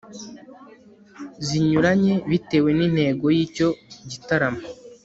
zinyuranye 1.45 2.13
bitewe 2.29 2.69
n'intego 2.77 3.25
y'icyo 3.37 3.69
gitaramo 4.09 4.63